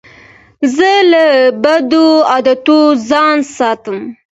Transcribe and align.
زه 0.75 0.91
له 1.11 1.23
بدو 1.63 2.07
عادتو 2.31 2.79
ځان 3.09 3.37
ساتم. 3.57 3.99